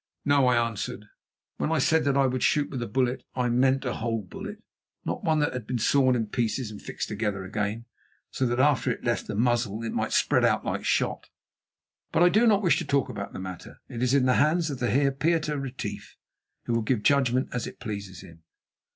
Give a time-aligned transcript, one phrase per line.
[0.25, 1.05] "No," I answered,
[1.57, 4.63] "when I said that I would shoot with a bullet I meant a whole bullet,
[5.05, 7.85] not one that had been sawn in pieces and fixed together again,
[8.31, 11.29] so that after it left the muzzle it might spread out like shot.
[12.11, 13.79] But I do not wish to talk about the matter.
[13.89, 16.17] It is in the hands of the Heer Pieter Retief,
[16.63, 18.41] who will give judgment as it pleases him."